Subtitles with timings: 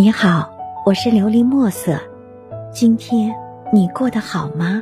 [0.00, 0.48] 你好，
[0.86, 1.98] 我是琉璃墨色。
[2.72, 3.34] 今天
[3.72, 4.80] 你过得好吗？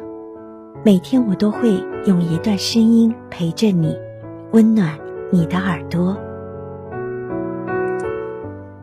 [0.85, 1.71] 每天我都会
[2.05, 3.97] 用一段声音陪着你，
[4.53, 4.93] 温暖
[5.33, 6.15] 你的耳朵。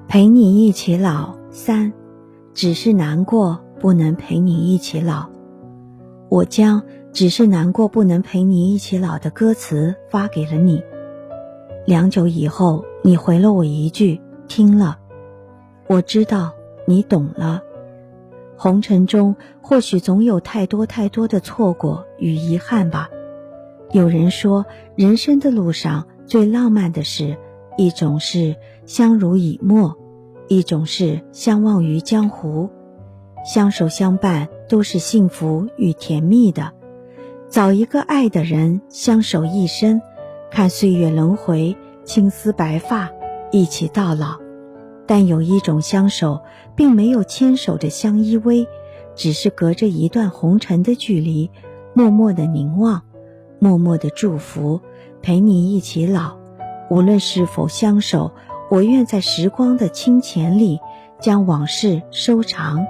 [0.08, 1.94] 陪你一起老三，
[2.56, 5.28] 只是难过不能陪你一起老。
[6.30, 10.82] 我将只是难过不能陪你一起老的歌词发给了你。
[11.86, 14.98] 良久以后，你回了我一句：“听了。”
[15.88, 16.54] 我知道
[16.86, 17.62] 你懂了。
[18.56, 23.10] 红尘中或许总有太多太多的错过与遗憾吧。
[23.92, 24.66] 有人说，
[24.96, 27.38] 人生的路上最浪漫的事，
[27.78, 28.56] 一种是
[28.86, 29.98] 相濡以沫，
[30.48, 32.70] 一种是相忘于江湖。
[33.46, 36.72] 相守相伴都是幸福与甜蜜的。
[37.50, 40.02] 找一个爱的人，相守一生，
[40.50, 43.12] 看岁月轮回，青丝白发，
[43.52, 44.43] 一起到老。
[45.14, 46.42] 但有一种相守，
[46.76, 48.66] 并没有牵手着相依偎，
[49.14, 51.52] 只是隔着一段红尘的距离，
[51.94, 53.04] 默默的凝望，
[53.60, 54.82] 默默的祝福，
[55.22, 56.36] 陪你一起老。
[56.90, 58.32] 无论是否相守，
[58.72, 60.80] 我愿在时光的清浅里，
[61.20, 62.84] 将往事收藏。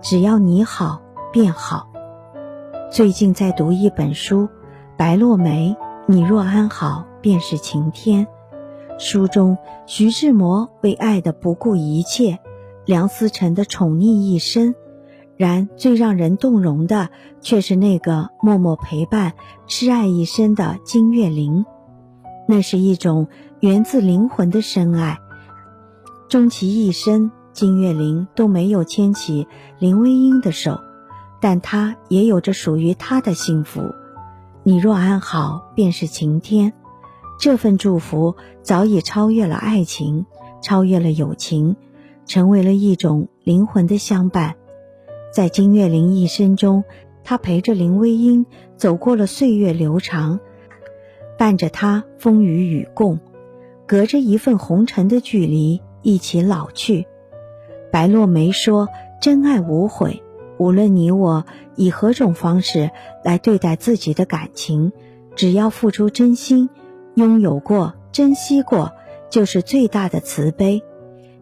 [0.00, 1.00] 只要你好，
[1.32, 1.86] 便好。
[2.90, 4.46] 最近在读一本书，
[4.96, 5.76] 《白落梅》，
[6.06, 8.26] 你若安好，便是晴天。
[8.98, 12.38] 书中，徐志摩为爱的不顾一切，
[12.84, 14.74] 梁思成的宠溺一生。
[15.36, 17.08] 然最让人动容的，
[17.40, 19.32] 却是那个默默陪伴、
[19.66, 21.64] 痴爱一生的金岳霖。
[22.46, 23.26] 那是一种
[23.60, 25.18] 源自灵魂的深爱。
[26.28, 29.48] 终其一生，金岳霖都没有牵起
[29.78, 30.78] 林徽因的手，
[31.40, 33.94] 但他也有着属于他的幸福。
[34.62, 36.72] 你若安好，便是晴天。
[37.42, 40.26] 这份祝福早已超越了爱情，
[40.62, 41.74] 超越了友情，
[42.24, 44.54] 成为了一种灵魂的相伴。
[45.34, 46.84] 在金岳霖一生中，
[47.24, 50.38] 他陪着林徽因走过了岁月流长，
[51.36, 53.18] 伴着她风雨与共，
[53.88, 57.08] 隔着一份红尘的距离一起老去。
[57.90, 58.86] 白落梅说
[59.20, 60.22] ：“真爱无悔，
[60.58, 62.92] 无论你我以何种方式
[63.24, 64.92] 来对待自己的感情，
[65.34, 66.70] 只要付出真心。”
[67.14, 68.92] 拥有过，珍惜过，
[69.30, 70.82] 就是最大的慈悲。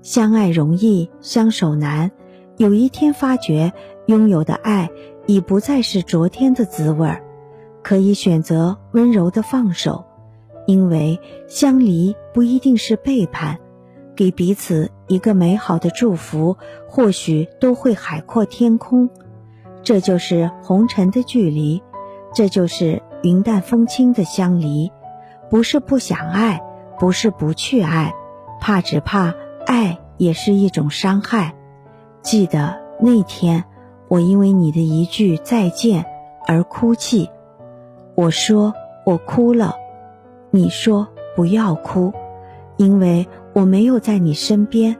[0.02, 2.10] 相爱容易，相守难。
[2.56, 3.72] 有一天发觉，
[4.06, 4.90] 拥有的爱
[5.26, 7.22] 已不再是昨天的滋味儿，
[7.82, 10.04] 可以选择温柔的放手。
[10.66, 13.58] 因为相离不一定是背叛，
[14.14, 16.56] 给彼此一个美好的祝福，
[16.88, 19.08] 或许都会海阔天空。
[19.82, 21.82] 这就是红尘的距离，
[22.34, 24.90] 这就是云淡风轻的相离。
[25.50, 26.62] 不是不想爱，
[26.98, 28.14] 不是不去爱，
[28.60, 29.34] 怕只怕
[29.66, 31.56] 爱也是一种伤害。
[32.22, 33.64] 记得那天，
[34.06, 36.06] 我因为你的一句再见
[36.46, 37.28] 而哭泣。
[38.14, 38.74] 我说
[39.04, 39.74] 我哭了，
[40.50, 42.12] 你说不要哭，
[42.76, 44.96] 因为我没有在你身边。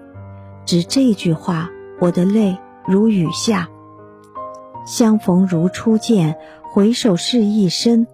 [0.64, 3.68] 只这句话，我的泪如雨下。
[4.84, 6.38] 相逢如初见，
[6.72, 8.06] 回首是一生。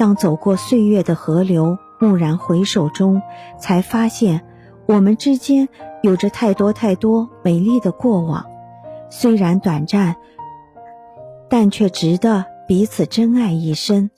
[0.00, 3.20] 当走过岁月的河流，蓦然回首中，
[3.58, 4.40] 才发现
[4.86, 5.68] 我们之间
[6.02, 8.46] 有着太多太多美丽的过往。
[9.10, 10.16] 虽然短暂，
[11.50, 14.08] 但却值得彼此珍爱一生。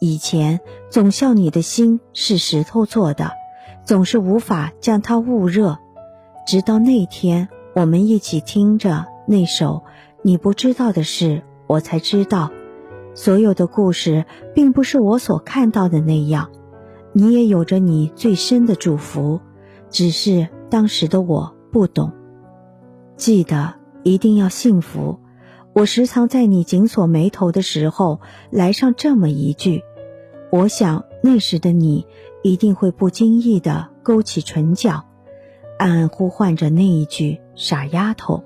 [0.00, 0.58] 以前
[0.90, 3.30] 总笑你的心是石头做的，
[3.84, 5.78] 总是无法将它焐热。
[6.44, 9.74] 直到那天，我们一起听着那首
[10.22, 11.36] 《你不知道的事》，
[11.68, 12.50] 我才知道。
[13.14, 16.50] 所有的故事并不是我所看到的那样，
[17.12, 19.40] 你也有着你最深的祝福，
[19.88, 22.12] 只是当时的我不懂。
[23.16, 25.20] 记得一定要幸福。
[25.72, 28.20] 我时常在你紧锁眉头的时候
[28.50, 29.82] 来上这么一句，
[30.50, 32.06] 我想那时的你
[32.42, 35.04] 一定会不经意的勾起唇角，
[35.78, 38.42] 暗暗呼唤着那一句“傻丫头”。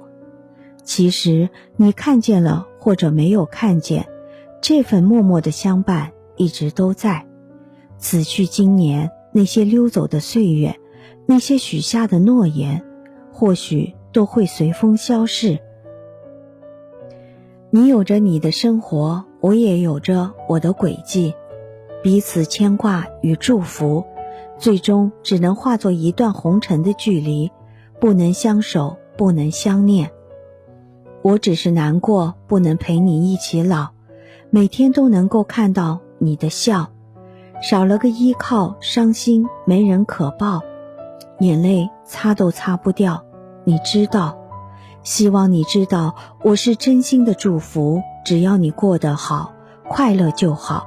[0.85, 4.09] 其实你看见了，或者没有看见。
[4.60, 7.26] 这份默默的相伴一直都在，
[7.96, 10.78] 此去经年，那些溜走的岁月，
[11.26, 12.84] 那些许下的诺言，
[13.32, 15.58] 或许都会随风消逝。
[17.70, 21.34] 你有着你的生活，我也有着我的轨迹，
[22.02, 24.04] 彼此牵挂与祝福，
[24.58, 27.50] 最终只能化作一段红尘的距离，
[28.00, 30.11] 不能相守，不能相念。
[31.22, 33.90] 我只是难过，不能陪你一起老。
[34.50, 36.89] 每天都能够看到你的笑，
[37.61, 40.62] 少了个依靠，伤心没人可抱，
[41.41, 43.23] 眼泪擦都擦不掉。
[43.65, 44.39] 你知道。
[45.05, 48.03] 希望你知道，我是真心的祝福。
[48.25, 49.53] 只要你过得好，
[49.89, 50.87] 快乐就好。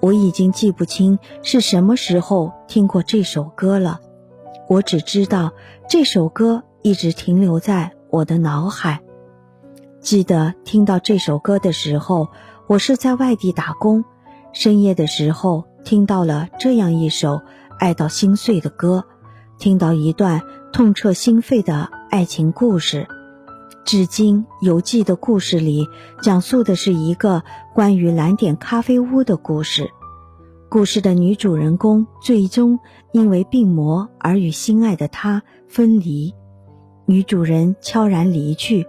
[0.00, 4.00] 我已经记不清是什么时候听过这首歌了，
[4.68, 5.52] 我只知道
[5.88, 9.00] 这首歌一直停留在我的脑海。
[10.00, 12.28] 记得听到这首歌的时候，
[12.70, 14.04] 我是在外地打工，
[14.52, 17.40] 深夜的时候听到了这样一首
[17.80, 19.06] 爱到心碎的歌，
[19.58, 20.40] 听到一段
[20.72, 23.08] 痛彻心扉的爱情故事。
[23.84, 25.88] 至今犹记的故事里，
[26.22, 27.42] 讲述的是一个
[27.74, 29.90] 关于蓝点咖啡屋的故事。
[30.68, 32.78] 故事的女主人公最终
[33.10, 36.36] 因为病魔而与心爱的他分离，
[37.04, 38.86] 女主人悄然离去，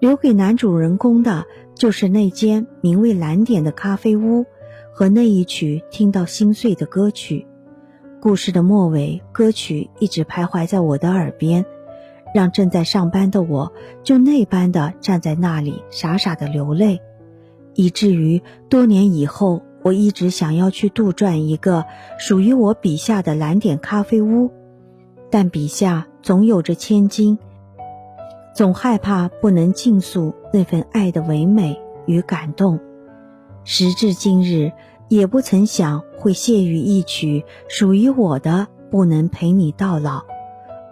[0.00, 4.44] 留给男主人公的就是那间名为蓝点的咖啡屋
[4.92, 7.46] 和那一曲听到心碎的歌曲。
[8.20, 11.64] 故事的末尾，歌曲一直徘徊在我的耳边。
[12.34, 13.70] 让正在上班的我，
[14.02, 16.98] 就那般的站在那里，傻傻的流泪，
[17.74, 18.40] 以至于
[18.70, 21.84] 多年以后，我一直想要去杜撰一个
[22.18, 24.50] 属于我笔下的蓝点咖啡屋，
[25.30, 27.38] 但笔下总有着千金，
[28.54, 32.78] 总害怕不能尽诉那份爱的唯美与感动，
[33.64, 34.72] 时至今日，
[35.08, 40.22] 也不曾想会谢于一曲属于我的，不能陪你到老。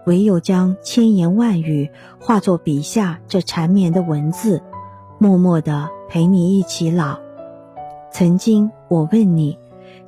[0.06, 4.62] 唯有将千言万语化作笔下这缠绵的文字，
[5.18, 7.18] 默默地陪你一起老。
[8.10, 9.58] 曾经我问你，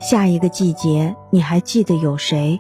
[0.01, 2.59] 下一个季节你还记得有谁？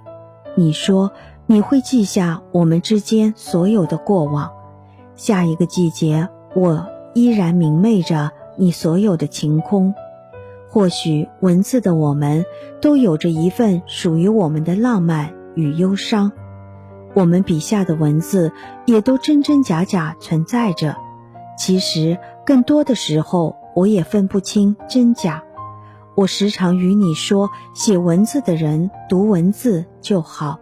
[0.54, 1.10] 你说
[1.46, 4.52] 你会记下我们之间所有的过往。
[5.14, 9.94] 下一个季节，我依然明媚着你所有的晴空。
[10.68, 12.46] 或许文字的我们，
[12.80, 16.32] 都有着一份属于我们的浪漫与忧伤。
[17.14, 18.52] 我们笔下的文字
[18.86, 20.96] 也都真真假假存在着，
[21.58, 25.44] 其实更多的时候我也分不清真假。
[26.14, 30.58] 我时常与你说，写文字的人读文字就好，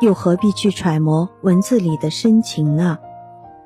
[0.00, 2.98] 又何必去揣摩文字里的深情呢？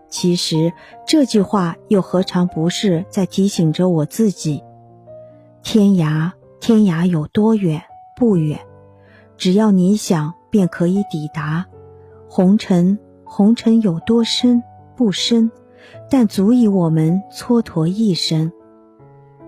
[0.09, 0.73] 其实
[1.07, 4.63] 这句话又何尝不是在提醒着我自己：
[5.63, 7.83] 天涯，天涯有多远？
[8.17, 8.61] 不远，
[9.37, 11.67] 只要你想，便可以抵达。
[12.29, 14.63] 红尘，红尘有多深
[14.97, 15.51] 不深，
[16.11, 18.53] 但足以我们蹉跎一生。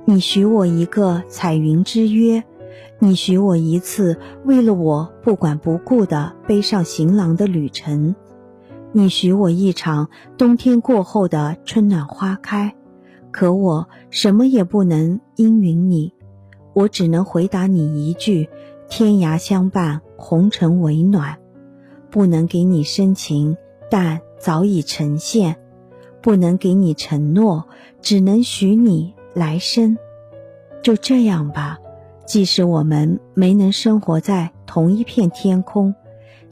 [0.05, 2.45] 你许我一个彩云之约，
[2.99, 8.15] 你许我一次为了我不管不顾的背上行囊的旅程，
[8.99, 12.75] 你许我一场冬天过后的春暖花开。
[13.31, 16.13] 可我什么也不能应允你，
[16.75, 18.49] 我只能回答你一句：
[18.89, 21.39] 天涯相伴，红尘为暖。
[22.11, 23.57] 不能给你深情，
[23.89, 25.55] 但早已呈现；
[26.21, 27.69] 不能给你承诺，
[28.03, 29.97] 只能许你来生。
[30.83, 31.79] 就这样吧，
[32.27, 35.95] 即使我们没能生活在同一片天空，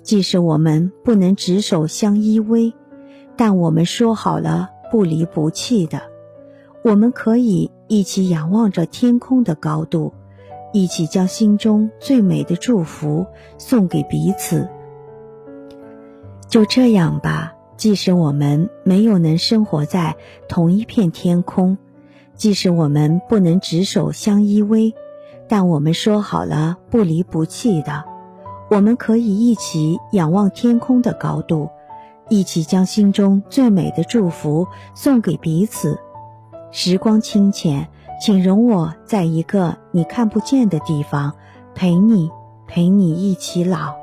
[0.07, 2.73] 即使我们不能执手相依偎，
[3.37, 6.01] 但我们说好了不离不弃的。
[6.85, 10.15] 我们可以一起仰望着天空的高度，
[10.73, 13.27] 一起将心中最美的祝福
[13.59, 14.69] 送给彼此。
[16.49, 20.15] 就这样吧，即使我们没有能生活在
[20.49, 21.79] 同一片天空，
[22.37, 24.95] 即使我们不能执手相依偎，
[25.49, 28.05] 但我们说好了不离不弃的。
[28.69, 31.69] 我们可以一起仰望天空的高度，
[32.29, 35.99] 一起将心中最美的祝福送给彼此。
[36.71, 37.89] 时光清浅，
[38.21, 41.33] 请容我在一个你看不见的地方
[41.75, 42.31] 陪你，
[42.67, 43.95] 陪你一起老。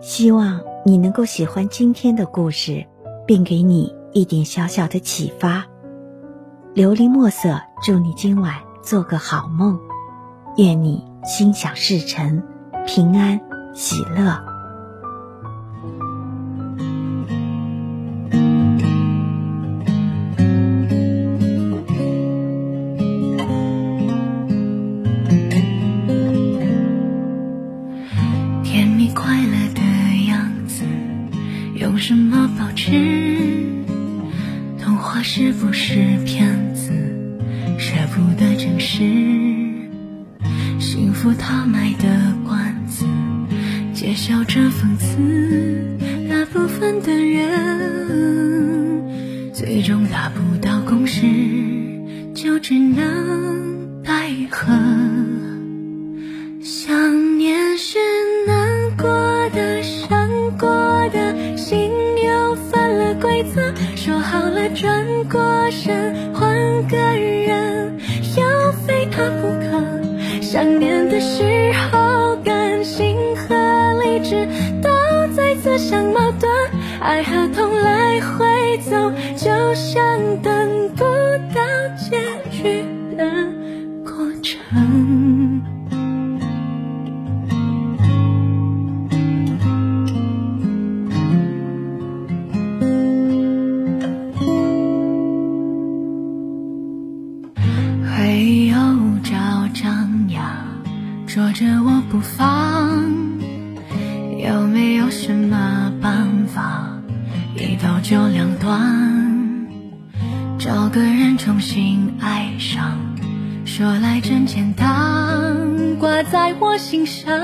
[0.00, 0.60] 希望。
[0.88, 2.86] 你能够喜欢今天的故事，
[3.26, 5.66] 并给你一点小小的启发。
[6.76, 9.76] 琉璃墨色，祝你今晚做个好梦，
[10.58, 12.40] 愿你心想事成，
[12.86, 13.38] 平安
[13.74, 14.40] 喜乐。
[28.64, 29.82] 看你快乐的
[30.28, 30.84] 样子，
[31.74, 32.92] 用什么保持？
[34.78, 36.92] 童话是不是骗子？
[37.78, 39.02] 舍不得真实，
[40.78, 42.06] 幸福他买的
[42.46, 43.04] 关子，
[43.92, 45.16] 揭晓着讽刺。
[46.28, 47.52] 大部分的人，
[49.52, 51.22] 最终达不到共识，
[52.34, 54.72] 就只能奈何。
[56.62, 57.98] 想念是
[58.46, 59.08] 难过
[59.50, 60.28] 的，伤
[60.58, 60.68] 过
[61.12, 61.90] 的，心
[62.24, 63.72] 又犯了规则。
[63.94, 66.54] 说好了转过身换
[66.88, 67.98] 个人，
[68.36, 69.66] 要非他不可。
[70.40, 71.95] 想念的时候，
[74.28, 74.44] 事
[74.82, 74.88] 都
[75.36, 76.48] 在自相矛盾，
[77.00, 80.02] 爱和痛来回走，就像
[80.42, 81.04] 等不
[81.54, 81.62] 到
[81.96, 82.18] 结
[82.50, 82.84] 局
[83.16, 83.24] 的
[107.76, 109.68] 一刀就两断？
[110.58, 112.96] 找个人重新爱上，
[113.66, 117.38] 说来真简单，挂在我心上。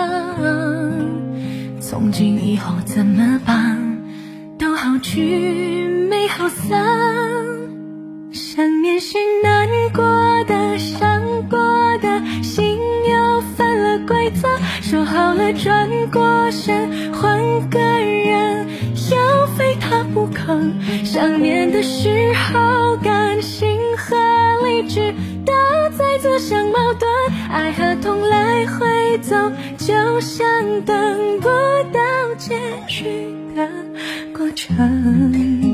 [1.83, 3.77] 从今以后怎么办？
[4.59, 6.83] 都好聚没好散。
[8.33, 10.03] 想念是难过
[10.45, 11.21] 的、伤
[11.51, 11.59] 过
[11.99, 14.49] 的，心又犯了规则。
[14.81, 18.67] 说好了转过身换个人，
[19.63, 20.59] 非他不可。
[21.05, 24.17] 想念的时候，感性和
[24.67, 25.15] 理智
[25.47, 25.53] 都
[25.97, 27.09] 在自相矛盾，
[27.49, 29.37] 爱和痛来回走，
[29.79, 31.49] 就像等不
[31.93, 33.69] 到结局的
[34.37, 35.72] 过程。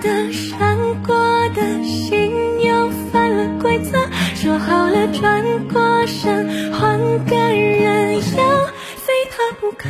[0.00, 0.56] 的、伤
[1.02, 1.14] 过
[1.54, 2.32] 的，心
[2.64, 3.98] 又犯了规则。
[4.34, 9.88] 说好了转过身换个人，要非他不可。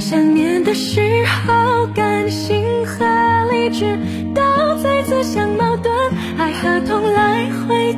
[0.00, 1.00] 想念的时
[1.46, 3.04] 候，感性和
[3.50, 3.98] 理智
[4.34, 4.42] 都
[4.82, 5.92] 在自相矛盾，
[6.38, 7.93] 爱和痛来回。